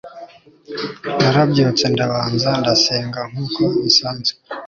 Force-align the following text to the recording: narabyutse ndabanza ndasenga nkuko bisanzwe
narabyutse 1.19 1.83
ndabanza 1.93 2.49
ndasenga 2.61 3.19
nkuko 3.31 3.61
bisanzwe 3.83 4.31